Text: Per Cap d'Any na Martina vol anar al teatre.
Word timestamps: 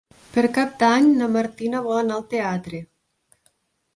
Per 0.35 0.43
Cap 0.53 0.71
d'Any 0.83 1.09
na 1.19 1.27
Martina 1.35 1.83
vol 1.87 1.99
anar 1.99 2.17
al 2.21 2.25
teatre. 2.33 2.79